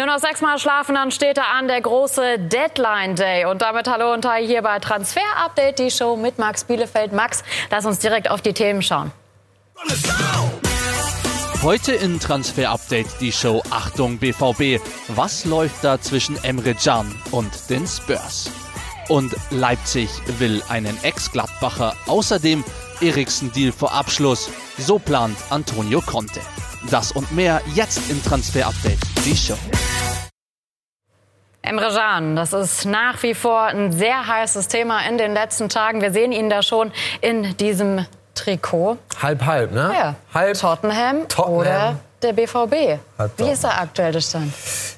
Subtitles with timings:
[0.00, 3.44] Nur noch sechsmal schlafen, dann steht da an der große Deadline Day.
[3.44, 7.12] Und damit hallo und hi hier bei Transfer Update, die Show mit Max Bielefeld.
[7.12, 9.12] Max, lass uns direkt auf die Themen schauen.
[11.62, 14.82] Heute in Transfer Update die Show Achtung BVB.
[15.08, 18.50] Was läuft da zwischen Emre Can und den Spurs?
[19.10, 20.08] Und Leipzig
[20.38, 21.94] will einen Ex-Gladbacher.
[22.06, 22.64] Außerdem
[23.02, 24.48] Eriksen-Deal vor Abschluss.
[24.78, 26.40] So plant Antonio Conte.
[26.88, 29.54] Das und mehr jetzt im Transfer Update, die Show.
[31.62, 36.00] Emre Can, das ist nach wie vor ein sehr heißes Thema in den letzten Tagen.
[36.00, 38.98] Wir sehen ihn da schon in diesem Trikot.
[39.22, 39.92] Halb, halb, ne?
[39.94, 40.14] Ja.
[40.34, 41.56] Halb Tottenham, Tottenham.
[41.56, 43.00] oder der BVB.
[43.36, 44.52] Wie ist der aktuelle Stand?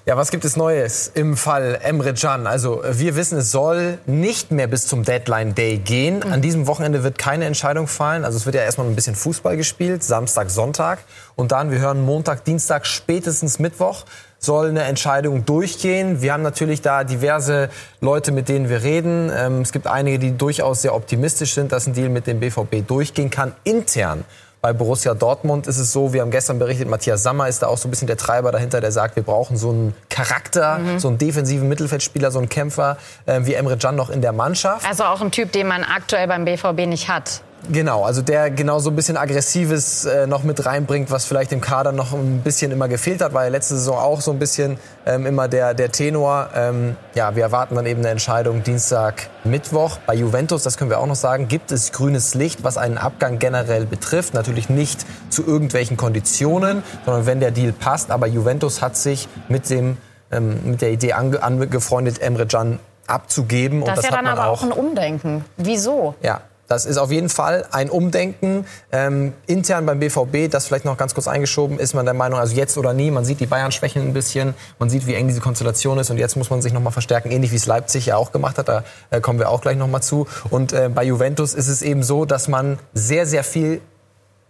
[0.05, 2.47] Ja, was gibt es Neues im Fall Emre Can?
[2.47, 6.23] Also wir wissen, es soll nicht mehr bis zum Deadline Day gehen.
[6.25, 8.25] An diesem Wochenende wird keine Entscheidung fallen.
[8.25, 10.99] Also es wird ja erstmal ein bisschen Fußball gespielt, Samstag, Sonntag.
[11.37, 14.05] Und dann, wir hören Montag, Dienstag, spätestens Mittwoch
[14.39, 16.21] soll eine Entscheidung durchgehen.
[16.21, 19.30] Wir haben natürlich da diverse Leute, mit denen wir reden.
[19.35, 22.87] Ähm, es gibt einige, die durchaus sehr optimistisch sind, dass ein Deal mit dem BVB
[22.87, 23.52] durchgehen kann.
[23.63, 24.24] Intern
[24.63, 27.77] bei Borussia Dortmund ist es so, wir haben gestern berichtet, Matthias Sammer ist da auch
[27.77, 31.18] so ein bisschen der Treiber dahinter, der sagt, wir brauchen so einen Charakter, so einen
[31.18, 32.96] defensiven Mittelfeldspieler, so einen Kämpfer
[33.27, 34.87] äh, wie Emre Can noch in der Mannschaft.
[34.88, 37.43] Also auch ein Typ, den man aktuell beim BVB nicht hat.
[37.71, 41.60] Genau, also der genau so ein bisschen Aggressives äh, noch mit reinbringt, was vielleicht dem
[41.60, 44.79] Kader noch ein bisschen immer gefehlt hat, war ja letzte Saison auch so ein bisschen
[45.07, 46.49] ähm, immer der, der Tenor.
[46.57, 49.99] Ähm, ja, wir erwarten dann eben eine Entscheidung Dienstag, Mittwoch.
[50.07, 53.38] Bei Juventus, das können wir auch noch sagen, gibt es grünes Licht, was einen Abgang
[53.38, 54.35] generell betrifft.
[54.35, 58.10] Natürlich nicht zu irgendwelchen Konditionen, sondern wenn der Deal passt.
[58.10, 59.99] Aber Juventus hat sich mit, dem,
[60.33, 63.85] ähm, mit der Idee ange angefreundet, Emre Can abzugeben.
[63.85, 65.44] Das ist ja hat dann aber auch ein Umdenken.
[65.56, 66.15] Wieso?
[66.22, 66.41] ja,
[66.72, 68.65] das ist auf jeden Fall ein Umdenken.
[68.92, 72.56] Ähm, intern beim BVB, das vielleicht noch ganz kurz eingeschoben, ist man der Meinung, also
[72.56, 73.10] jetzt oder nie.
[73.10, 74.54] Man sieht, die Bayern schwächeln ein bisschen.
[74.78, 76.09] Man sieht, wie eng diese Konstellation ist.
[76.09, 78.56] Und jetzt muss man sich noch mal verstärken, ähnlich wie es Leipzig ja auch gemacht
[78.56, 78.69] hat.
[78.69, 80.26] Da äh, kommen wir auch gleich noch mal zu.
[80.48, 83.82] Und äh, bei Juventus ist es eben so, dass man sehr, sehr viel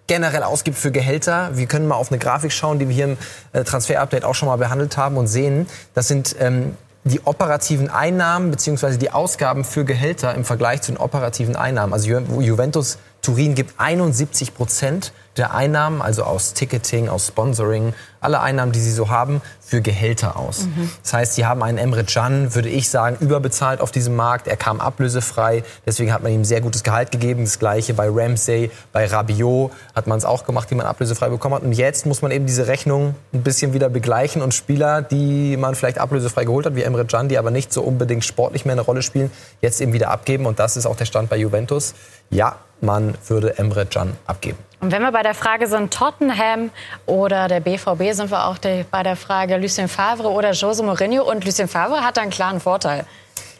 [0.06, 1.50] generell ausgibt für Gehälter.
[1.54, 3.18] Wir können mal auf eine Grafik schauen, die wir hier im
[3.52, 8.50] äh, Transfer-Update auch schon mal behandelt haben und sehen, das sind ähm, die operativen Einnahmen
[8.50, 8.96] bzw.
[8.96, 11.92] die Ausgaben für Gehälter im Vergleich zu den operativen Einnahmen.
[11.92, 18.40] Also Ju Juventus Turin gibt 71 Prozent der Einnahmen, also aus Ticketing, aus Sponsoring, alle
[18.40, 20.66] Einnahmen, die sie so haben, für Gehälter aus.
[21.02, 24.46] Das heißt, sie haben einen Emre Can, würde ich sagen, überbezahlt auf diesem Markt.
[24.46, 27.44] Er kam ablösefrei, deswegen hat man ihm sehr gutes Gehalt gegeben.
[27.44, 31.54] Das gleiche bei Ramsey, bei Rabiot hat man es auch gemacht, die man ablösefrei bekommen
[31.54, 31.62] hat.
[31.62, 35.74] Und jetzt muss man eben diese Rechnung ein bisschen wieder begleichen und Spieler, die man
[35.74, 38.82] vielleicht ablösefrei geholt hat, wie Emre Can, die aber nicht so unbedingt sportlich mehr eine
[38.82, 39.30] Rolle spielen,
[39.60, 40.44] jetzt eben wieder abgeben.
[40.44, 41.94] Und das ist auch der Stand bei Juventus.
[42.28, 44.58] Ja, man würde Emre Can abgeben.
[44.80, 46.70] Und wenn wir bei der Frage sind, Tottenham
[47.06, 51.22] oder der BVB, sind wir auch die, bei der Frage Lucien Favre oder Jose Mourinho.
[51.22, 53.06] Und Lucien Favre hat einen klaren Vorteil.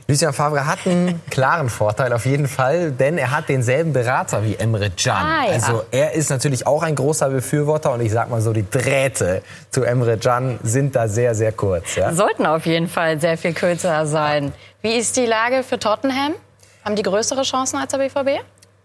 [0.09, 4.57] Lucien Favre hat einen klaren Vorteil auf jeden Fall, denn er hat denselben Berater wie
[4.57, 5.15] Emre Can.
[5.15, 5.53] Ah, ja.
[5.53, 9.43] Also er ist natürlich auch ein großer Befürworter und ich sag mal so, die Drähte
[9.71, 11.95] zu Emre Can sind da sehr, sehr kurz.
[11.95, 12.13] Ja?
[12.13, 14.53] Sollten auf jeden Fall sehr viel kürzer sein.
[14.81, 16.35] Wie ist die Lage für Tottenham?
[16.85, 18.43] Haben die größere Chancen als der BVB?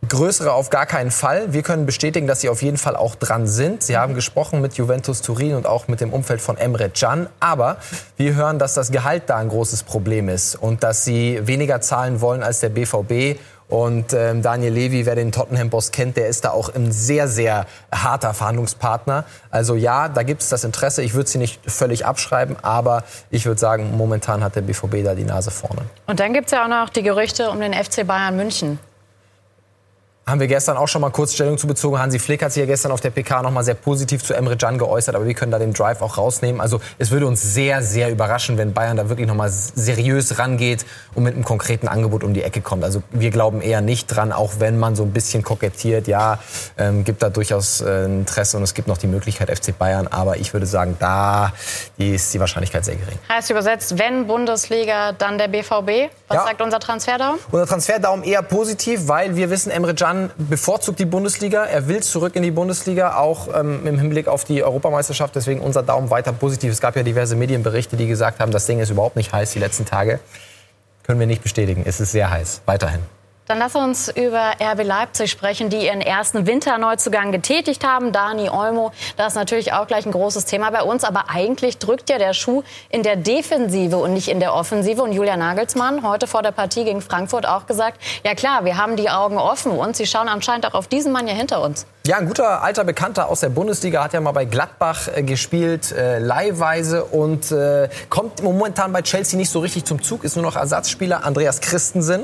[0.08, 1.54] Größere auf gar keinen Fall.
[1.54, 3.82] Wir können bestätigen, dass sie auf jeden Fall auch dran sind.
[3.82, 7.28] Sie haben gesprochen mit Juventus Turin und auch mit dem Umfeld von Emre Can.
[7.40, 7.78] Aber
[8.16, 12.22] wir hören, dass das Gehalt da ein großes Problem ist und dass sie weniger zahlen
[12.22, 13.40] wollen als der BVB.
[13.70, 17.66] Und ähm, Daniel Levy, wer den Tottenham-Boss kennt, der ist da auch ein sehr, sehr
[17.92, 19.26] harter Verhandlungspartner.
[19.50, 21.02] Also ja, da gibt es das Interesse.
[21.02, 25.16] Ich würde sie nicht völlig abschreiben, aber ich würde sagen, momentan hat der BVB da
[25.16, 25.82] die Nase vorne.
[26.06, 28.80] Und dann gibt es ja auch noch die Gerüchte um den FC Bayern München.
[30.28, 32.00] Haben wir gestern auch schon mal kurz Stellung zu bezogen.
[32.00, 34.58] Hansi Flick hat sich ja gestern auf der PK noch mal sehr positiv zu Emre
[34.58, 36.60] Can geäußert, aber wir können da den Drive auch rausnehmen.
[36.60, 40.86] Also es würde uns sehr, sehr überraschen, wenn Bayern da wirklich noch mal seriös rangeht
[41.16, 42.84] und mit einem konkreten Angebot um die Ecke kommt.
[42.84, 46.10] Also wir glauben eher nicht dran, auch wenn man so ein bisschen kokettiert.
[46.10, 46.40] Ja,
[46.78, 50.08] ähm, gibt da durchaus äh, Interesse und es gibt noch die Möglichkeit FC Bayern.
[50.08, 51.54] Aber ich würde sagen, da
[51.98, 53.18] ist die Wahrscheinlichkeit sehr gering.
[53.30, 56.12] Heißt übersetzt, wenn Bundesliga, dann der BVB.
[56.30, 56.44] Was Ja.
[56.44, 57.38] sagt unser Transferdaum?
[57.52, 61.64] Unser Transferdaumen eher positiv, weil wir wissen, Emre Can bevorzugt die Bundesliga.
[61.64, 65.36] Er will zurück in die Bundesliga, auch ähm, im Hinblick auf die Europameisterschaft.
[65.36, 66.72] Deswegen unser Daumen weiter positiv.
[66.74, 69.60] Es gab ja diverse Medienberichte, die gesagt haben, das Ding ist überhaupt nicht heiß die
[69.60, 70.20] letzten Tage.
[71.04, 71.84] Können wir nicht bestätigen.
[71.86, 72.62] Es ist sehr heiß.
[72.66, 73.00] Weiterhin.
[73.48, 78.12] Dann lass uns über RB Leipzig sprechen, die ihren ersten Winterneuzugang getätigt haben.
[78.12, 81.06] Dani Olmo, das ist natürlich auch gleich ein großes Thema bei uns.
[81.06, 85.02] Aber eigentlich drückt ja der Schuh in der Defensive und nicht in der Offensive.
[85.02, 88.98] Und Julia Nagelsmann, heute vor der Partie gegen Frankfurt, auch gesagt, ja klar, wir haben
[88.98, 91.86] die Augen offen und sie schauen anscheinend auch auf diesen Mann hier hinter uns.
[92.08, 95.92] Ja, ein guter alter Bekannter aus der Bundesliga hat ja mal bei Gladbach äh, gespielt,
[95.92, 100.44] äh, leihweise und äh, kommt momentan bei Chelsea nicht so richtig zum Zug, ist nur
[100.44, 101.26] noch Ersatzspieler.
[101.26, 102.22] Andreas Christensen,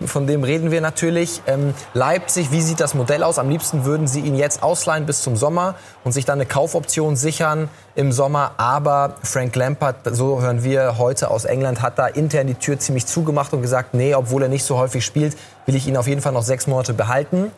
[0.00, 0.08] mhm.
[0.08, 1.42] von dem reden wir natürlich.
[1.46, 3.38] Ähm, Leipzig, wie sieht das Modell aus?
[3.38, 7.14] Am liebsten würden sie ihn jetzt ausleihen bis zum Sommer und sich dann eine Kaufoption
[7.14, 8.54] sichern im Sommer.
[8.56, 13.06] Aber Frank Lampard, so hören wir heute aus England, hat da intern die Tür ziemlich
[13.06, 15.36] zugemacht und gesagt, nee, obwohl er nicht so häufig spielt,
[15.66, 17.52] will ich ihn auf jeden Fall noch sechs Monate behalten.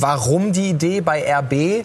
[0.00, 1.84] Warum die Idee bei RB?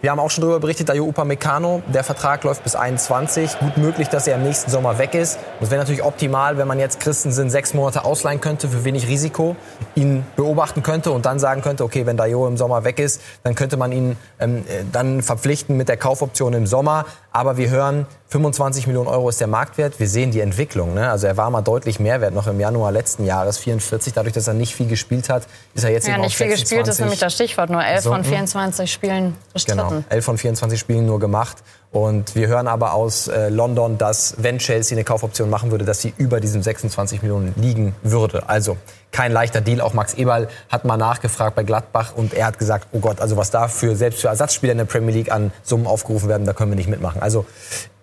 [0.00, 3.58] Wir haben auch schon darüber berichtet, Dayo Upamecano, der Vertrag läuft bis 21.
[3.58, 5.36] Gut möglich, dass er im nächsten Sommer weg ist.
[5.60, 9.06] Und es wäre natürlich optimal, wenn man jetzt Christensen sechs Monate ausleihen könnte für wenig
[9.06, 9.54] Risiko,
[9.94, 13.54] ihn beobachten könnte und dann sagen könnte, okay, wenn Dayo im Sommer weg ist, dann
[13.54, 17.04] könnte man ihn ähm, äh, dann verpflichten mit der Kaufoption im Sommer.
[17.34, 19.98] Aber wir hören, 25 Millionen Euro ist der Marktwert.
[19.98, 20.92] Wir sehen die Entwicklung.
[20.92, 21.10] Ne?
[21.10, 24.12] Also er war mal deutlich mehr wert noch im Januar letzten Jahres, 44.
[24.12, 25.44] Dadurch, dass er nicht viel gespielt hat,
[25.74, 26.68] ist er jetzt ja, eben nicht auf viel 26.
[26.68, 27.70] gespielt ist nämlich das Stichwort.
[27.70, 28.28] Nur 11 So, von hm.
[28.28, 29.88] 24 Spielen bestritten.
[29.88, 31.56] Genau, 11 von 24 Spielen nur gemacht.
[31.92, 36.00] Und wir hören aber aus äh, London, dass wenn Chelsea eine Kaufoption machen würde, dass
[36.00, 38.48] sie über diesen 26 Millionen liegen würde.
[38.48, 38.78] Also
[39.10, 39.82] kein leichter Deal.
[39.82, 43.36] Auch Max Eberl hat mal nachgefragt bei Gladbach und er hat gesagt, oh Gott, also
[43.36, 46.54] was da für selbst für Ersatzspieler in der Premier League an Summen aufgerufen werden, da
[46.54, 47.20] können wir nicht mitmachen.
[47.20, 47.44] Also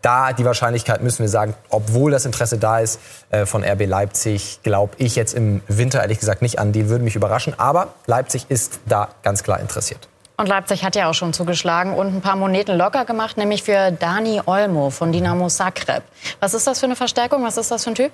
[0.04, 3.00] da die Wahrscheinlichkeit müssen wir sagen, obwohl das Interesse da ist
[3.32, 6.74] äh, von RB Leipzig, glaube ich jetzt im Winter ehrlich gesagt nicht an.
[6.74, 7.56] Die würden mich überraschen.
[7.58, 10.08] Aber Leipzig ist da ganz klar interessiert.
[10.40, 13.92] Und Leipzig hat ja auch schon zugeschlagen und ein paar Moneten locker gemacht, nämlich für
[13.92, 16.02] Dani Olmo von Dinamo Zagreb.
[16.40, 17.44] Was ist das für eine Verstärkung?
[17.44, 18.14] Was ist das für ein Typ?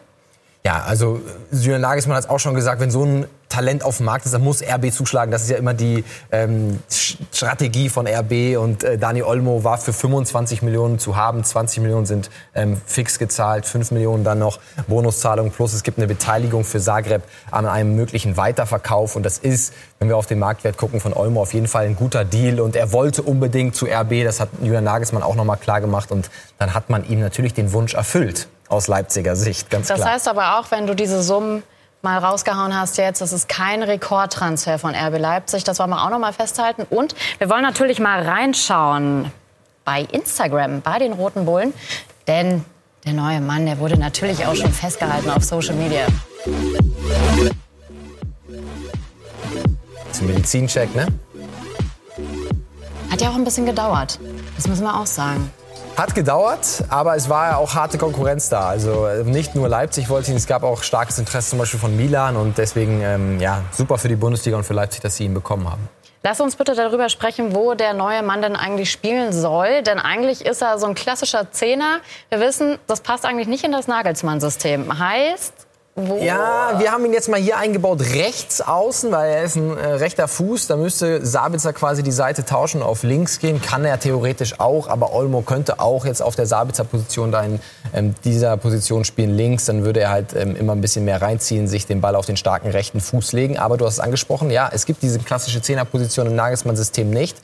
[0.63, 4.05] Ja, also Julian Nagelsmann hat es auch schon gesagt, wenn so ein Talent auf dem
[4.07, 5.31] Markt ist, dann muss RB zuschlagen.
[5.31, 6.79] Das ist ja immer die ähm,
[7.31, 8.57] Strategie von RB.
[8.57, 11.41] Und äh, Dani Olmo war für 25 Millionen zu haben.
[11.41, 15.51] 20 Millionen sind ähm, fix gezahlt, 5 Millionen dann noch Bonuszahlung.
[15.51, 19.15] Plus es gibt eine Beteiligung für Zagreb an einem möglichen Weiterverkauf.
[19.15, 21.95] Und das ist, wenn wir auf den Marktwert gucken, von Olmo auf jeden Fall ein
[21.95, 22.59] guter Deal.
[22.59, 24.25] Und er wollte unbedingt zu RB.
[24.25, 26.11] Das hat Julian Nagelsmann auch noch mal klar gemacht.
[26.11, 28.49] Und dann hat man ihm natürlich den Wunsch erfüllt.
[28.67, 30.13] Aus Leipziger Sicht, ganz Das klar.
[30.13, 31.61] heißt aber auch, wenn du diese Summen
[32.05, 35.63] mal rausgehauen hast jetzt, das ist kein Rekordtransfer von RB Leipzig.
[35.63, 36.85] Das wollen wir auch noch mal festhalten.
[36.89, 39.31] Und wir wollen natürlich mal reinschauen
[39.83, 41.73] bei Instagram, bei den Roten Bullen.
[42.27, 42.63] Denn
[43.05, 46.05] der neue Mann, der wurde natürlich auch schon festgehalten auf Social Media.
[50.11, 51.07] Zum Medizincheck, ne?
[53.11, 54.19] Hat ja auch ein bisschen gedauert.
[54.55, 55.51] Das müssen wir auch sagen.
[55.97, 58.67] Hat gedauert, aber es war ja auch harte Konkurrenz da.
[58.67, 61.95] Also äh, nicht nur Leipzig wollte ihn, es gab auch starkes Interesse zum Beispiel von
[61.95, 65.33] Milan und deswegen ähm, ja super für die Bundesliga und für Leipzig, dass sie ihn
[65.33, 65.87] bekommen haben.
[66.21, 69.83] Lass uns bitte darüber sprechen, wo der neue Mann denn eigentlich spielen soll.
[69.83, 71.99] Denn eigentlich ist er so ein klassischer Zehner.
[72.29, 74.97] Wir wissen, das passt eigentlich nicht in das Nagelsmann-System.
[74.99, 75.64] Heißt,
[75.95, 76.17] wo?
[76.17, 79.93] Ja, wir haben ihn jetzt mal hier eingebaut, rechts außen, weil er ist ein äh,
[79.93, 80.67] rechter Fuß.
[80.67, 83.61] Da müsste Sabitzer quasi die Seite tauschen auf links gehen.
[83.61, 87.61] Kann er theoretisch auch, aber Olmo könnte auch jetzt auf der Sabitzer-Position da in
[87.93, 89.65] ähm, dieser Position spielen, links.
[89.65, 92.35] Dann würde er halt ähm, immer ein bisschen mehr reinziehen, sich den Ball auf den
[92.35, 93.57] starken rechten Fuß legen.
[93.57, 97.37] Aber du hast es angesprochen, ja, es gibt diese klassische Zehnerposition im Nagelsmann-System nicht.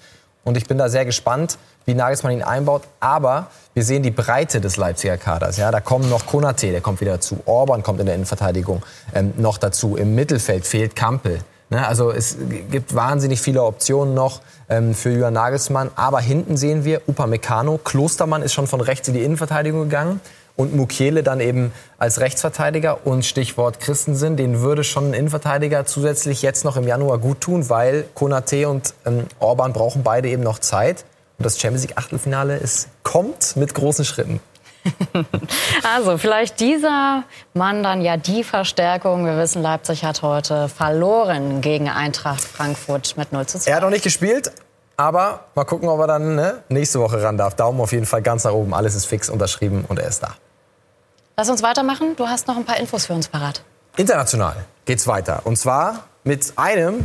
[0.44, 2.84] Und ich bin da sehr gespannt, wie Nagelsmann ihn einbaut.
[3.00, 5.58] Aber wir sehen die Breite des Leipziger Kaders.
[5.58, 7.40] Ja, da kommen noch Konate, der kommt wieder dazu.
[7.46, 8.84] Orban kommt in der Innenverteidigung
[9.14, 9.96] ähm, noch dazu.
[9.96, 11.40] Im Mittelfeld fehlt Kampel.
[11.72, 12.36] Ne, also es
[12.70, 15.90] gibt wahnsinnig viele Optionen noch ähm, für Julian Nagelsmann.
[15.96, 17.78] Aber hinten sehen wir Upamecano.
[17.78, 20.20] Klostermann ist schon von rechts in die Innenverteidigung gegangen.
[20.58, 23.08] Und Mukiele dann eben als Rechtsverteidiger.
[23.08, 27.70] Und Stichwort Christensen, den würde schon ein Innenverteidiger zusätzlich jetzt noch im Januar gut tun,
[27.70, 31.06] weil Konate und ähm, Orban brauchen beide eben noch Zeit.
[31.42, 34.40] Und das Champions League Achtelfinale ist, kommt mit großen Schritten.
[35.84, 37.24] Also vielleicht dieser
[37.56, 39.26] Mann dann ja die Verstärkung.
[39.26, 43.72] Wir wissen, Leipzig hat heute verloren gegen Eintracht Frankfurt mit 0 zu 2.
[43.72, 44.52] Er hat noch nicht gespielt,
[44.98, 47.56] aber mal gucken, ob er dann ne, nächste Woche ran darf.
[47.56, 48.76] Daumen auf jeden Fall ganz nach oben.
[48.76, 50.36] Alles ist fix unterschrieben und er ist da.
[51.38, 52.16] Lass uns weitermachen.
[52.18, 53.64] Du hast noch ein paar Infos für uns parat.
[53.98, 55.42] International geht's weiter.
[55.46, 57.04] Und zwar mit einem,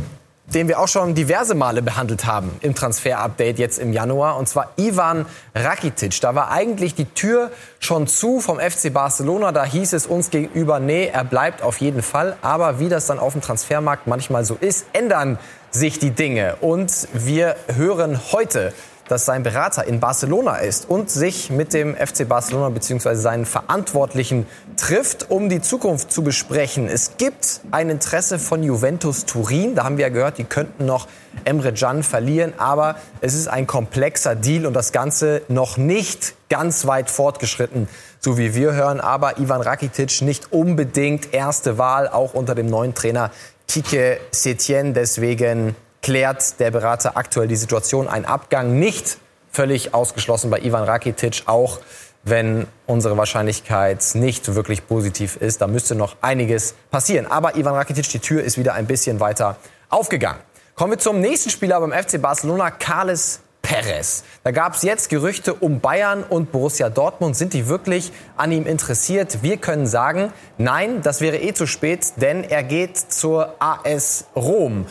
[0.53, 4.37] den wir auch schon diverse Male behandelt haben im Transfer-Update jetzt im Januar.
[4.37, 6.21] Und zwar Ivan Rakitic.
[6.21, 9.51] Da war eigentlich die Tür schon zu vom FC Barcelona.
[9.51, 12.37] Da hieß es uns gegenüber, nee, er bleibt auf jeden Fall.
[12.41, 15.37] Aber wie das dann auf dem Transfermarkt manchmal so ist, ändern
[15.69, 16.55] sich die Dinge.
[16.61, 18.73] Und wir hören heute,
[19.07, 23.15] dass sein Berater in Barcelona ist und sich mit dem FC Barcelona bzw.
[23.15, 24.45] seinen Verantwortlichen
[24.75, 26.87] trifft, um die Zukunft zu besprechen.
[26.87, 29.75] Es gibt ein Interesse von Juventus Turin.
[29.75, 31.07] Da haben wir ja gehört, die könnten noch
[31.45, 32.53] Emre Can verlieren.
[32.57, 37.87] Aber es ist ein komplexer Deal und das Ganze noch nicht ganz weit fortgeschritten,
[38.19, 38.99] so wie wir hören.
[38.99, 43.31] Aber Ivan Rakitic nicht unbedingt erste Wahl, auch unter dem neuen Trainer
[43.67, 44.93] Kike Setien.
[44.93, 45.75] Deswegen
[46.07, 48.07] klärt der Berater aktuell die Situation.
[48.07, 49.17] Ein Abgang nicht
[49.51, 51.79] völlig ausgeschlossen bei Ivan Rakitic, auch
[52.23, 55.59] wenn unsere Wahrscheinlichkeit nicht wirklich positiv ist.
[55.59, 57.27] Da müsste noch einiges passieren.
[57.29, 59.57] Aber Ivan Rakitic, die Tür ist wieder ein bisschen weiter
[59.89, 60.39] aufgegangen.
[60.75, 64.23] Kommen wir zum nächsten Spieler beim FC Barcelona, Carles Perez.
[64.45, 67.35] Da gab es jetzt Gerüchte um Bayern und Borussia Dortmund.
[67.35, 69.39] Sind die wirklich an ihm interessiert?
[69.41, 74.85] Wir können sagen, nein, das wäre eh zu spät, denn er geht zur AS Rom.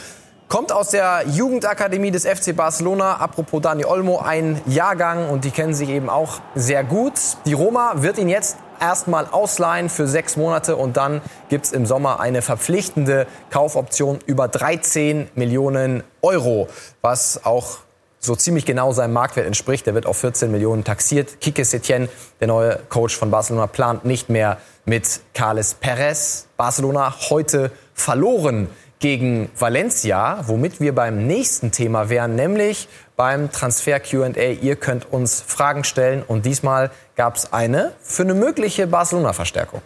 [0.49, 3.17] Kommt aus der Jugendakademie des FC Barcelona.
[3.17, 7.15] Apropos Dani Olmo, ein Jahrgang und die kennen sich eben auch sehr gut.
[7.47, 11.85] Die Roma wird ihn jetzt erstmal ausleihen für sechs Monate und dann gibt es im
[11.85, 16.69] Sommer eine verpflichtende Kaufoption über 13 Millionen Euro,
[17.03, 17.79] was auch
[18.21, 19.85] so ziemlich genau seinem Marktwert entspricht.
[19.87, 21.41] Der wird auf 14 Millionen taxiert.
[21.41, 26.47] Kike Setien, der neue Coach von Barcelona, plant nicht mehr mit Carles Perez.
[26.57, 34.29] Barcelona heute verloren gegen Valencia, womit wir beim nächsten Thema wären, nämlich beim Transfer QA.
[34.61, 39.83] Ihr könnt uns Fragen stellen und diesmal gab es eine für eine mögliche Barcelona-Verstärkung.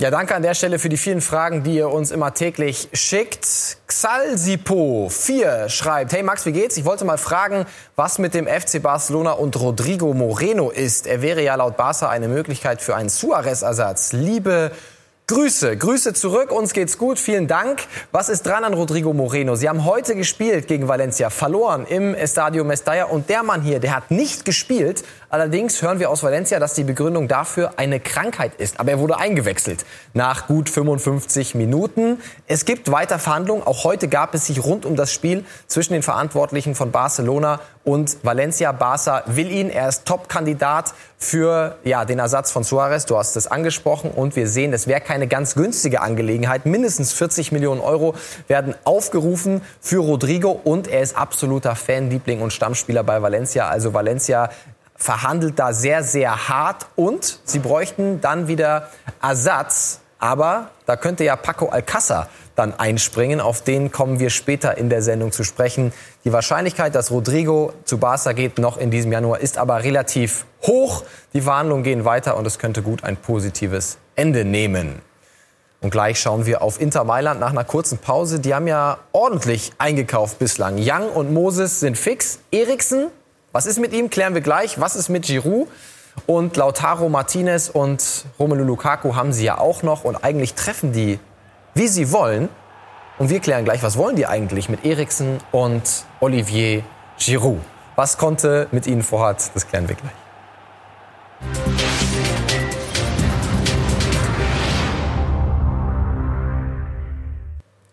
[0.00, 3.44] Ja, danke an der Stelle für die vielen Fragen, die ihr uns immer täglich schickt.
[3.88, 6.76] Xalsipo4 schreibt, hey Max, wie geht's?
[6.76, 11.08] Ich wollte mal fragen, was mit dem FC Barcelona und Rodrigo Moreno ist.
[11.08, 14.12] Er wäre ja laut Barca eine Möglichkeit für einen Suarez-Ersatz.
[14.12, 14.70] Liebe
[15.30, 17.82] Grüße, Grüße zurück, uns geht's gut, vielen Dank.
[18.12, 19.56] Was ist dran an Rodrigo Moreno?
[19.56, 23.94] Sie haben heute gespielt gegen Valencia, verloren im Estadio Mestalla und der Mann hier, der
[23.94, 25.04] hat nicht gespielt.
[25.28, 28.80] Allerdings hören wir aus Valencia, dass die Begründung dafür eine Krankheit ist.
[28.80, 32.22] Aber er wurde eingewechselt nach gut 55 Minuten.
[32.46, 33.62] Es gibt weiter Verhandlungen.
[33.62, 38.18] Auch heute gab es sich rund um das Spiel zwischen den Verantwortlichen von Barcelona und
[38.22, 38.70] Valencia.
[38.72, 39.70] Barca will ihn.
[39.70, 43.06] Er ist Top-Kandidat für ja, den Ersatz von Suarez.
[43.06, 44.10] Du hast es angesprochen.
[44.10, 46.66] Und wir sehen, es wäre keine ganz günstige Angelegenheit.
[46.66, 48.14] Mindestens 40 Millionen Euro
[48.46, 50.50] werden aufgerufen für Rodrigo.
[50.50, 53.68] Und er ist absoluter Fanliebling und Stammspieler bei Valencia.
[53.68, 54.50] Also Valencia
[54.94, 58.88] verhandelt da sehr, sehr hart und sie bräuchten dann wieder
[59.22, 60.00] Ersatz.
[60.18, 62.26] Aber da könnte ja Paco Alcázar
[62.58, 63.40] dann einspringen.
[63.40, 65.92] Auf den kommen wir später in der Sendung zu sprechen.
[66.24, 71.04] Die Wahrscheinlichkeit, dass Rodrigo zu Barca geht, noch in diesem Januar, ist aber relativ hoch.
[71.32, 75.00] Die Verhandlungen gehen weiter und es könnte gut ein positives Ende nehmen.
[75.80, 78.40] Und gleich schauen wir auf Inter Mailand nach einer kurzen Pause.
[78.40, 80.76] Die haben ja ordentlich eingekauft bislang.
[80.78, 82.40] Young und Moses sind fix.
[82.50, 83.08] Eriksen
[83.50, 84.10] was ist mit ihm?
[84.10, 84.78] Klären wir gleich.
[84.78, 85.68] Was ist mit Giroud?
[86.26, 90.04] Und Lautaro Martinez und Romelu Lukaku haben sie ja auch noch.
[90.04, 91.18] Und eigentlich treffen die,
[91.78, 92.48] wie sie wollen.
[93.18, 96.82] Und wir klären gleich, was wollen die eigentlich mit Eriksen und Olivier
[97.18, 97.60] Giroud?
[97.94, 100.12] Was konnte mit ihnen vorhat, das klären wir gleich.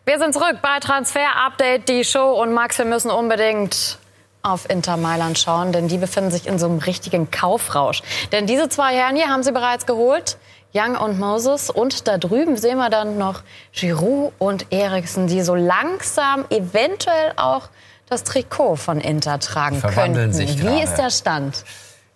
[0.05, 2.41] Wir sind zurück bei Transfer Update, die Show.
[2.41, 3.99] Und Max, wir müssen unbedingt
[4.41, 8.03] auf Inter Mailand schauen, denn die befinden sich in so einem richtigen Kaufrausch.
[8.31, 10.37] Denn diese zwei Herren hier haben sie bereits geholt.
[10.75, 11.69] Young und Moses.
[11.69, 13.41] Und da drüben sehen wir dann noch
[13.71, 17.69] Giroud und Eriksen, die so langsam eventuell auch
[18.09, 20.33] das Trikot von Inter tragen könnten.
[20.33, 21.63] Sich Wie ist der Stand?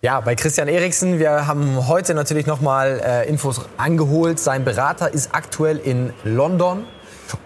[0.02, 4.38] Ja, bei Christian Eriksen, wir haben heute natürlich noch mal äh, Infos angeholt.
[4.38, 6.86] Sein Berater ist aktuell in London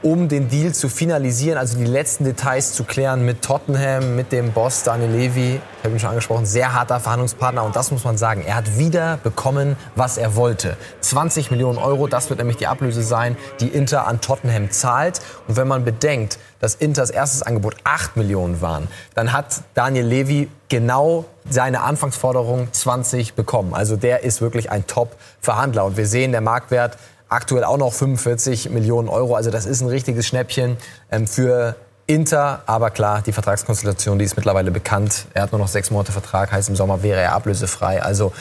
[0.02, 4.52] um den Deal zu finalisieren, also die letzten Details zu klären mit Tottenham, mit dem
[4.52, 5.54] Boss Daniel Levy.
[5.54, 8.42] Ich habe ihn schon angesprochen, sehr harter Verhandlungspartner und das muss man sagen.
[8.46, 10.76] Er hat wieder bekommen, was er wollte.
[11.00, 15.20] 20 Millionen Euro, das wird nämlich die Ablöse sein, die Inter an Tottenham zahlt.
[15.48, 20.48] Und wenn man bedenkt, dass Inters erstes Angebot 8 Millionen waren, dann hat Daniel Levy
[20.68, 23.74] genau seine Anfangsforderung 20 bekommen.
[23.74, 25.84] Also der ist wirklich ein Top-Verhandler.
[25.84, 26.96] Und wir sehen, der Marktwert
[27.28, 29.34] aktuell auch noch 45 Millionen Euro.
[29.34, 30.76] Also das ist ein richtiges Schnäppchen
[31.10, 31.76] ähm, für
[32.06, 32.62] Inter.
[32.66, 35.26] Aber klar, die Vertragskonstellation, die ist mittlerweile bekannt.
[35.34, 38.02] Er hat nur noch sechs Monate Vertrag, heißt im Sommer wäre er ablösefrei.
[38.02, 38.32] Also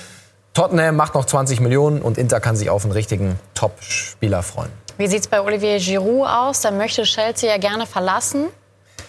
[0.53, 4.71] Tottenham macht noch 20 Millionen und Inter kann sich auf einen richtigen Top-Spieler freuen.
[4.97, 6.61] Wie sieht es bei Olivier Giroud aus?
[6.61, 8.47] Der möchte Chelsea ja gerne verlassen.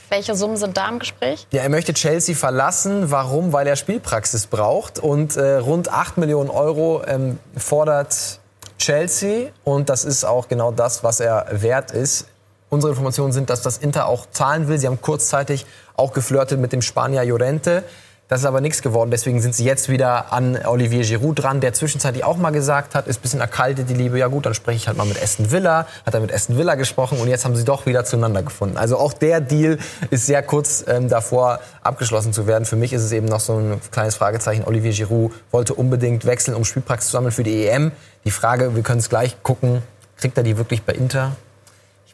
[0.08, 1.46] Welche Summen sind da im Gespräch?
[1.50, 3.10] Ja, er möchte Chelsea verlassen.
[3.10, 3.52] Warum?
[3.52, 4.98] Weil er Spielpraxis braucht.
[4.98, 8.38] Und äh, rund 8 Millionen Euro ähm, fordert
[8.78, 12.26] Chelsea und das ist auch genau das, was er wert ist.
[12.70, 14.78] Unsere Informationen sind, dass das Inter auch zahlen will.
[14.78, 15.64] Sie haben kurzzeitig
[15.96, 17.84] auch geflirtet mit dem Spanier Llorente.
[18.28, 19.10] Das ist aber nichts geworden.
[19.10, 23.06] Deswegen sind sie jetzt wieder an Olivier Giroud dran, der zwischenzeitlich auch mal gesagt hat,
[23.06, 24.18] ist ein bisschen erkaltet, die Liebe.
[24.18, 25.86] Ja gut, dann spreche ich halt mal mit Aston Villa.
[26.06, 28.78] Hat er mit Aston Villa gesprochen und jetzt haben sie doch wieder zueinander gefunden.
[28.78, 29.78] Also auch der Deal
[30.10, 32.64] ist sehr kurz ähm, davor abgeschlossen zu werden.
[32.64, 34.64] Für mich ist es eben noch so ein kleines Fragezeichen.
[34.64, 37.92] Olivier Giroud wollte unbedingt wechseln, um Spielpraxis zu sammeln für die EM.
[38.24, 39.82] Die Frage, wir können es gleich gucken,
[40.16, 41.32] kriegt er die wirklich bei Inter?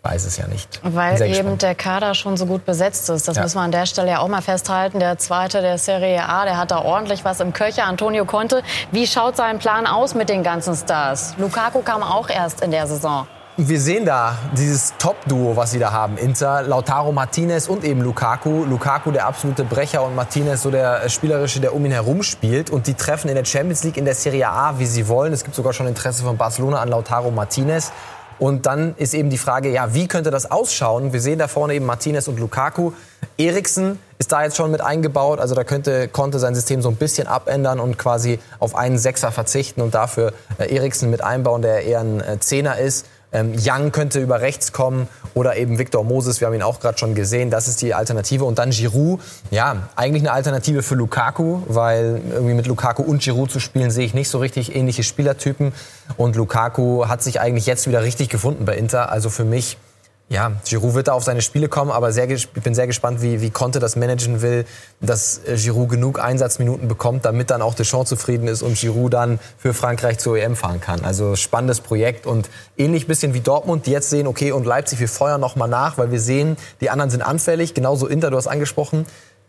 [0.02, 0.80] Weiß es ja nicht.
[0.82, 3.28] Weil eben der Kader schon so gut besetzt ist.
[3.28, 3.42] Das ja.
[3.42, 4.98] müssen wir an der Stelle ja auch mal festhalten.
[4.98, 7.84] Der zweite der Serie A, der hat da ordentlich was im Köcher.
[7.84, 8.62] Antonio Conte.
[8.92, 11.34] Wie schaut sein Plan aus mit den ganzen Stars?
[11.36, 13.26] Lukaku kam auch erst in der Saison.
[13.58, 16.16] Wir sehen da dieses Top-Duo, was sie da haben.
[16.16, 18.64] Inter, Lautaro Martinez und eben Lukaku.
[18.64, 22.70] Lukaku der absolute Brecher und Martinez so der Spielerische, der um ihn herum spielt.
[22.70, 25.34] Und die treffen in der Champions League in der Serie A, wie sie wollen.
[25.34, 27.92] Es gibt sogar schon Interesse von Barcelona an Lautaro Martinez.
[28.40, 31.12] Und dann ist eben die Frage, ja, wie könnte das ausschauen?
[31.12, 32.92] Wir sehen da vorne eben Martinez und Lukaku.
[33.36, 35.40] Eriksen ist da jetzt schon mit eingebaut.
[35.40, 39.30] Also da könnte, konnte sein System so ein bisschen abändern und quasi auf einen Sechser
[39.30, 43.06] verzichten und dafür äh, Eriksen mit einbauen, der eher ein äh, Zehner ist.
[43.32, 46.98] Ähm, Young könnte über rechts kommen oder eben Victor Moses, wir haben ihn auch gerade
[46.98, 48.44] schon gesehen, das ist die Alternative.
[48.44, 49.20] Und dann Giroud,
[49.50, 54.04] ja, eigentlich eine Alternative für Lukaku, weil irgendwie mit Lukaku und Giroud zu spielen, sehe
[54.04, 55.72] ich nicht so richtig ähnliche Spielertypen.
[56.16, 59.12] Und Lukaku hat sich eigentlich jetzt wieder richtig gefunden bei Inter.
[59.12, 59.76] Also für mich
[60.30, 63.40] ja, Giroud wird da auf seine Spiele kommen, aber sehr, ich bin sehr gespannt, wie,
[63.40, 64.64] wie Conte das managen will,
[65.00, 69.40] dass äh, Giroud genug Einsatzminuten bekommt, damit dann auch Deschamps zufrieden ist und Giroud dann
[69.58, 71.04] für Frankreich zur EM fahren kann.
[71.04, 75.08] Also spannendes Projekt und ähnlich bisschen wie Dortmund, die jetzt sehen, okay, und Leipzig, wir
[75.08, 78.46] feuern noch mal nach, weil wir sehen, die anderen sind anfällig, genauso Inter, du hast
[78.46, 79.06] angesprochen,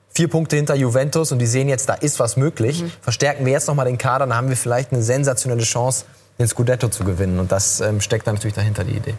[0.10, 2.82] vier Punkte hinter Juventus und die sehen jetzt, da ist was möglich.
[2.82, 2.92] Mhm.
[3.02, 6.06] Verstärken wir jetzt noch mal den Kader, dann haben wir vielleicht eine sensationelle Chance,
[6.40, 9.14] den Scudetto zu gewinnen und das ähm, steckt dann natürlich dahinter, die Idee.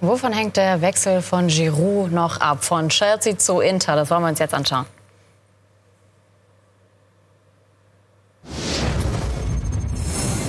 [0.00, 2.64] Wovon hängt der Wechsel von Giroud noch ab?
[2.64, 3.96] Von Chelsea zu Inter?
[3.96, 4.86] Das wollen wir uns jetzt anschauen.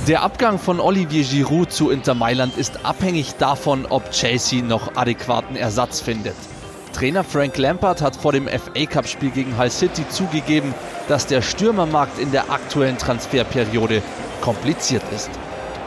[0.08, 5.56] Der Abgang von Olivier Giroud zu Inter Mailand ist abhängig davon, ob Chelsea noch adäquaten
[5.56, 6.36] Ersatz findet.
[6.94, 10.76] Trainer Frank Lampard hat vor dem FA Cup Spiel gegen Hull City zugegeben,
[11.08, 14.04] dass der Stürmermarkt in der aktuellen Transferperiode
[14.42, 15.32] kompliziert ist.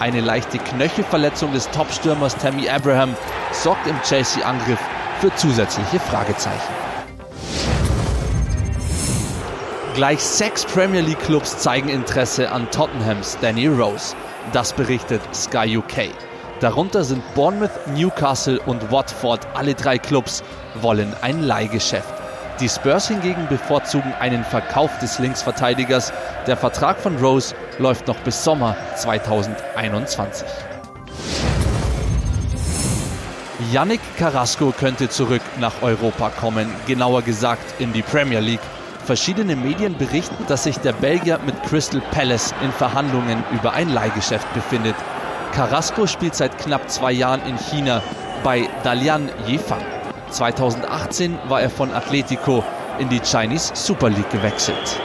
[0.00, 3.17] Eine leichte Knöchelverletzung des Topstürmers Tammy Abraham
[3.50, 4.78] sorgt im Chelsea-Angriff
[5.21, 6.73] für zusätzliche Fragezeichen.
[9.95, 14.14] Gleich sechs Premier League Clubs zeigen Interesse an Tottenhams Danny Rose.
[14.53, 16.11] Das berichtet Sky UK.
[16.61, 19.44] Darunter sind Bournemouth, Newcastle und Watford.
[19.55, 20.44] Alle drei Clubs
[20.81, 22.17] wollen ein Leihgeschäft.
[22.61, 26.12] Die Spurs hingegen bevorzugen einen Verkauf des Linksverteidigers.
[26.49, 30.44] Der Vertrag von Rose läuft noch bis Sommer 2021.
[33.71, 38.61] Yannick Carrasco könnte zurück nach Europa kommen, genauer gesagt in die Premier League.
[39.05, 44.53] Verschiedene Medien berichten, dass sich der Belgier mit Crystal Palace in Verhandlungen über ein Leihgeschäft
[44.53, 44.97] befindet.
[45.53, 48.03] Carrasco spielt seit knapp zwei Jahren in China
[48.42, 49.97] bei Dalian Yifan.
[50.31, 52.62] 2018 war er von Atletico
[52.99, 55.01] in die Chinese Super League gewechselt.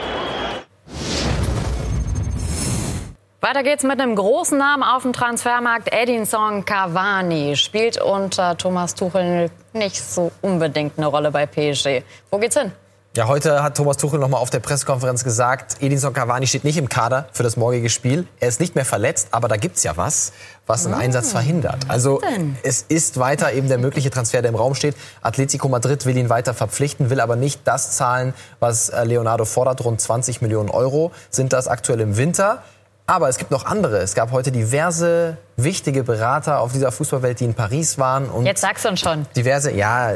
[3.41, 5.91] Weiter geht's mit einem großen Namen auf dem Transfermarkt.
[5.91, 12.03] Edinson Cavani spielt unter Thomas Tuchel nicht so unbedingt eine Rolle bei PSG.
[12.31, 12.71] Wo geht's hin?
[13.15, 16.77] Ja, heute hat Thomas Tuchel noch mal auf der Pressekonferenz gesagt, Edinson Cavani steht nicht
[16.77, 18.25] im Kader für das morgige Spiel.
[18.39, 20.33] Er ist nicht mehr verletzt, aber da gibt's ja was,
[20.65, 21.33] was einen Einsatz ah.
[21.33, 21.85] verhindert.
[21.89, 22.21] Also
[22.63, 24.95] es ist weiter eben der mögliche Transfer, der im Raum steht.
[25.21, 29.85] Atletico Madrid will ihn weiter verpflichten, will aber nicht das zahlen, was äh, Leonardo fordert.
[29.85, 32.63] Rund 20 Millionen Euro sind das aktuell im Winter.
[33.05, 33.99] Aber es gibt noch andere.
[33.99, 38.29] Es gab heute diverse wichtige Berater auf dieser Fußballwelt, die in Paris waren.
[38.29, 39.25] Und Jetzt sagst du uns schon.
[39.35, 40.13] Diverse, ja,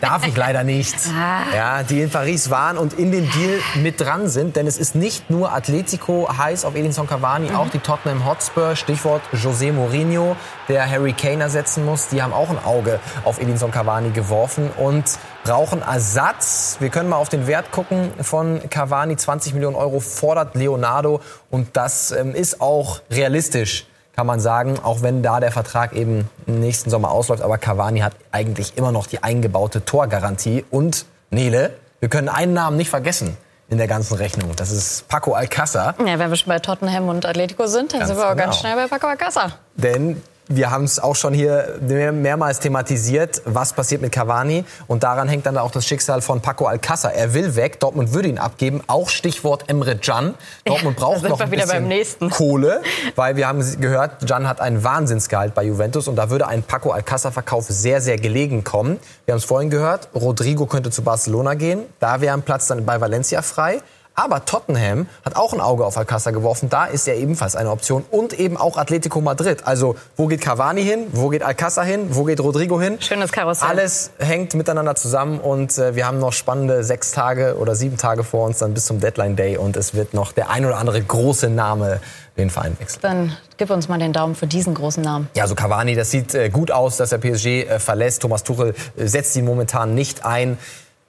[0.00, 0.96] darf ich leider nicht.
[1.18, 1.54] Ah.
[1.54, 4.56] Ja, die in Paris waren und in dem Deal mit dran sind.
[4.56, 7.56] Denn es ist nicht nur Atletico heiß auf Edinson Cavani, mhm.
[7.56, 10.36] auch die Tottenham Hotspur, Stichwort José Mourinho,
[10.68, 12.08] der Harry Kane ersetzen muss.
[12.08, 15.04] Die haben auch ein Auge auf Edinson Cavani geworfen und
[15.44, 16.76] brauchen Ersatz.
[16.78, 19.16] Wir können mal auf den Wert gucken von Cavani.
[19.16, 23.87] 20 Millionen Euro fordert Leonardo und das ähm, ist auch realistisch
[24.18, 27.40] kann man sagen, auch wenn da der Vertrag eben nächsten Sommer ausläuft.
[27.40, 30.64] Aber Cavani hat eigentlich immer noch die eingebaute Torgarantie.
[30.72, 33.36] Und Nele, wir können einen Namen nicht vergessen
[33.68, 34.56] in der ganzen Rechnung.
[34.56, 35.94] Das ist Paco Alcázar.
[36.04, 38.46] Ja, wenn wir schon bei Tottenham und Atletico sind, dann ganz sind wir auch genau.
[38.46, 39.52] ganz schnell bei Paco Alcázar.
[39.76, 44.64] Denn wir haben es auch schon hier mehrmals thematisiert, was passiert mit Cavani.
[44.86, 47.12] Und daran hängt dann auch das Schicksal von Paco Alcázar.
[47.12, 48.82] Er will weg, Dortmund würde ihn abgeben.
[48.86, 50.34] Auch Stichwort Emre Can.
[50.64, 52.80] Dortmund ja, braucht noch ein bisschen Kohle,
[53.16, 56.90] weil wir haben gehört, Can hat einen Wahnsinnsgehalt bei Juventus und da würde ein Paco
[56.90, 58.98] Alcázar-Verkauf sehr, sehr gelegen kommen.
[59.26, 61.82] Wir haben es vorhin gehört, Rodrigo könnte zu Barcelona gehen.
[62.00, 63.82] Da wäre ein Platz dann bei Valencia frei.
[64.18, 66.68] Aber Tottenham hat auch ein Auge auf Alcázar geworfen.
[66.68, 68.04] Da ist er ebenfalls eine Option.
[68.10, 69.64] Und eben auch Atletico Madrid.
[69.64, 71.06] Also wo geht Cavani hin?
[71.12, 72.08] Wo geht Alcázar hin?
[72.10, 73.00] Wo geht Rodrigo hin?
[73.00, 73.68] Schönes Karussell.
[73.68, 75.38] Alles hängt miteinander zusammen.
[75.38, 78.86] Und äh, wir haben noch spannende sechs Tage oder sieben Tage vor uns dann bis
[78.86, 79.56] zum Deadline Day.
[79.56, 82.00] Und es wird noch der ein oder andere große Name
[82.36, 83.02] den Verein wechseln.
[83.02, 85.28] Dann gib uns mal den Daumen für diesen großen Namen.
[85.36, 88.22] Ja, so Cavani, das sieht äh, gut aus, dass er PSG äh, verlässt.
[88.22, 90.58] Thomas Tuchel äh, setzt ihn momentan nicht ein.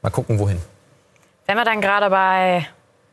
[0.04, 0.60] Mal gucken, wohin.
[1.48, 2.67] Wenn wir dann gerade bei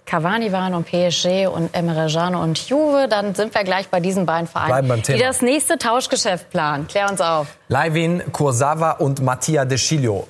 [0.07, 4.25] Cavani waren und PSG und Emre Can und Juve, dann sind wir gleich bei diesen
[4.25, 6.87] beiden Vereinen, die das nächste Tauschgeschäft planen.
[6.87, 7.49] Klär uns auf.
[7.69, 10.29] Leivin, Kursawa und Mattia De Sciglio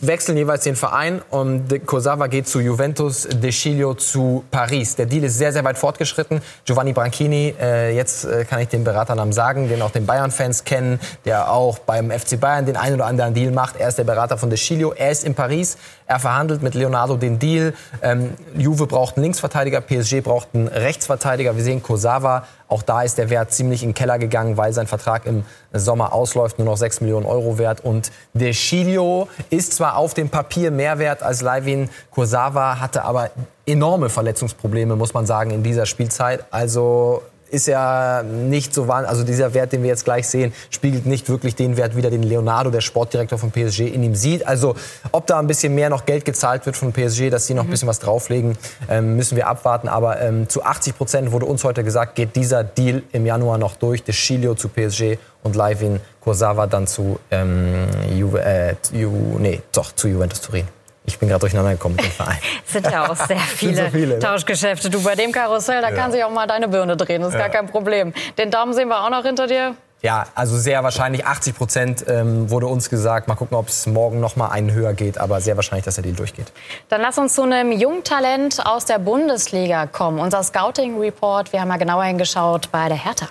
[0.00, 1.80] wechseln jeweils den Verein und De
[2.28, 4.96] geht zu Juventus, De Sciglio zu Paris.
[4.96, 6.40] Der Deal ist sehr, sehr weit fortgeschritten.
[6.64, 11.00] Giovanni Branchini, äh, jetzt äh, kann ich den Beraternamen sagen, den auch den Bayern-Fans kennen,
[11.24, 13.76] der auch beim FC Bayern den einen oder anderen Deal macht.
[13.76, 14.92] Er ist der Berater von De Sciglio.
[14.92, 15.78] Er ist in Paris.
[16.06, 17.74] Er verhandelt mit Leonardo den Deal.
[18.02, 21.56] Ähm, Juve braucht einen Linksverteidiger, PSG braucht einen Rechtsverteidiger.
[21.56, 22.46] Wir sehen Kursawa.
[22.68, 26.12] Auch da ist der Wert ziemlich in den Keller gegangen, weil sein Vertrag im Sommer
[26.12, 27.84] ausläuft, nur noch 6 Millionen Euro wert.
[27.84, 33.30] Und De Sciglio ist zwar auf dem Papier mehr wert als Leivin Kursawa, hatte aber
[33.66, 36.44] enorme Verletzungsprobleme, muss man sagen, in dieser Spielzeit.
[36.50, 41.06] Also ist ja nicht so wahnsinnig, also dieser Wert, den wir jetzt gleich sehen, spiegelt
[41.06, 44.46] nicht wirklich den Wert wider, den Leonardo, der Sportdirektor von PSG, in ihm sieht.
[44.46, 44.74] Also
[45.12, 47.70] ob da ein bisschen mehr noch Geld gezahlt wird von PSG, dass sie noch ein
[47.70, 48.56] bisschen was drauflegen,
[48.88, 49.88] ähm, müssen wir abwarten.
[49.88, 53.76] Aber ähm, zu 80 Prozent wurde uns heute gesagt, geht dieser Deal im Januar noch
[53.76, 54.02] durch.
[54.02, 59.92] De Chilio zu PSG und Leivin Kursawa dann zu, ähm, Juve, äh, Ju, nee, doch,
[59.94, 60.77] zu Juventus Turin.
[61.08, 62.38] Ich bin gerade durcheinander gekommen mit dem Verein.
[62.66, 64.18] Es sind ja auch sehr viele, so viele, ne?
[64.18, 64.90] Tauschgeschäfte.
[64.90, 67.22] Du, bei dem Karussell, da kann sich auch mal deine Birne drehen.
[67.22, 68.12] Das ist gar kein Problem.
[68.36, 69.74] Den Daumen sehen wir auch noch hinter dir.
[70.00, 73.26] Ja, also sehr wahrscheinlich 80 Prozent ähm, wurde uns gesagt.
[73.26, 76.04] Mal gucken, ob es morgen noch mal einen höher geht, aber sehr wahrscheinlich, dass der
[76.04, 76.52] Deal durchgeht.
[76.88, 80.20] Dann lass uns zu einem Jungtalent aus der Bundesliga kommen.
[80.20, 83.26] Unser Scouting Report, wir haben mal genauer hingeschaut bei der Hertha.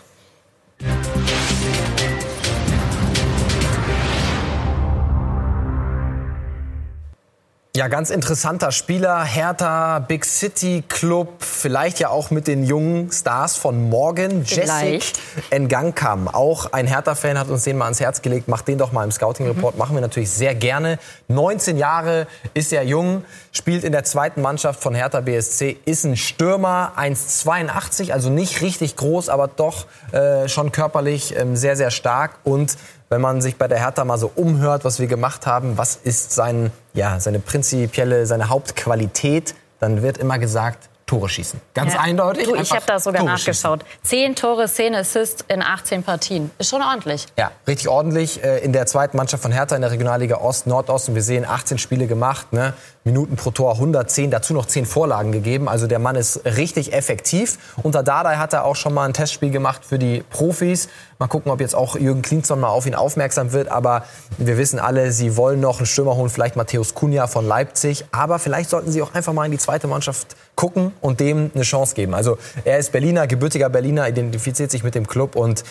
[7.77, 9.23] Ja, ganz interessanter Spieler.
[9.23, 14.43] Hertha, Big City Club, vielleicht ja auch mit den jungen Stars von morgen.
[14.45, 15.19] Jessic Vielleicht.
[15.51, 18.47] Ngankam, auch ein Hertha-Fan hat uns den mal ans Herz gelegt.
[18.47, 19.77] Macht den doch mal im Scouting-Report.
[19.77, 20.97] Machen wir natürlich sehr gerne.
[21.27, 26.17] 19 Jahre ist er jung, spielt in der zweiten Mannschaft von Hertha BSC, ist ein
[26.17, 32.39] Stürmer, 1,82, also nicht richtig groß, aber doch äh, schon körperlich ähm, sehr, sehr stark
[32.43, 32.75] und
[33.09, 36.31] wenn man sich bei der Hertha mal so umhört, was wir gemacht haben, was ist
[36.33, 41.61] sein, ja, seine prinzipielle, seine Hauptqualität, dann wird immer gesagt, Tore schießen.
[41.73, 42.01] Ganz Ja.
[42.01, 42.43] eindeutig.
[42.43, 43.85] Du, ich habe da sogar Tore nachgeschaut.
[44.03, 46.51] Zehn Tore, zehn Assists in 18 Partien.
[46.57, 47.27] Ist schon ordentlich.
[47.37, 48.43] Ja, richtig ordentlich.
[48.43, 51.07] Äh, In der zweiten Mannschaft von Hertha in der Regionalliga Ost, Nordost.
[51.07, 52.73] Und wir sehen 18 Spiele gemacht, ne?
[53.07, 55.67] Minuten pro Tor 110, dazu noch 10 Vorlagen gegeben.
[55.67, 57.57] Also der Mann ist richtig effektiv.
[57.81, 60.89] Unter Dardai hat er auch schon mal ein Testspiel gemacht für die Profis.
[61.17, 63.69] Mal gucken, ob jetzt auch Jürgen Klinsmann mal auf ihn aufmerksam wird.
[63.69, 64.03] Aber
[64.37, 68.05] wir wissen alle, sie wollen noch einen Stürmer holen, vielleicht Matthäus Kunja von Leipzig.
[68.11, 71.63] Aber vielleicht sollten sie auch einfach mal in die zweite Mannschaft gucken und dem eine
[71.63, 72.13] Chance geben.
[72.13, 75.35] Also er ist Berliner, gebürtiger Berliner, identifiziert sich mit dem Club.
[75.35, 75.63] Und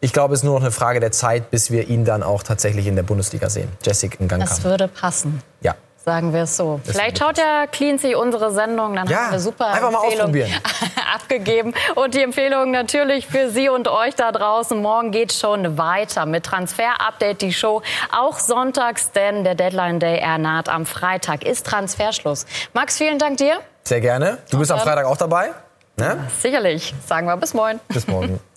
[0.00, 2.42] ich glaube, es ist nur noch eine Frage der Zeit, bis wir ihn dann auch
[2.42, 3.68] tatsächlich in der Bundesliga sehen.
[3.82, 5.42] Jessic in Das würde passen.
[5.60, 5.74] Ja.
[6.04, 6.80] Sagen wir es so.
[6.84, 10.50] Vielleicht schaut ja Cleansy unsere Sendung, dann Ja, haben wir super einfach mal Empfehlung ausprobieren.
[11.14, 11.74] abgegeben.
[11.94, 14.82] Und die Empfehlung natürlich für Sie und euch da draußen.
[14.82, 17.80] Morgen geht schon weiter mit Transfer Update, die Show.
[18.14, 21.42] Auch sonntags, denn der Deadline Day er naht am Freitag.
[21.42, 22.44] Ist Transferschluss.
[22.74, 23.56] Max, vielen Dank dir.
[23.84, 24.38] Sehr gerne.
[24.50, 25.52] Du bist am dann- Freitag auch dabei.
[25.96, 26.18] Ne?
[26.38, 26.94] Sicherlich.
[27.06, 27.80] Sagen wir bis morgen.
[27.88, 28.40] Bis morgen.